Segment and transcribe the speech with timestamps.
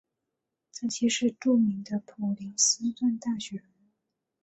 [0.71, 3.91] 这些是著名的普林斯顿大学人物。